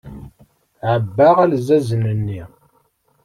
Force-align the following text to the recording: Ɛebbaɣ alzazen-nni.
Ɛebbaɣ 0.91 1.37
alzazen-nni. 1.43 2.41